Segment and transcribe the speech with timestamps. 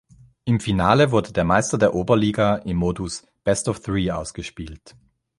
[0.45, 4.95] Im Finale wurde der Meister der Oberliga im Modus Best-of-Three ausgespielt.